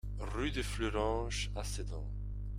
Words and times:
Rue 0.17 0.49
de 0.49 0.63
Fleuranges 0.63 1.51
à 1.55 1.63
Sedan 1.63 2.03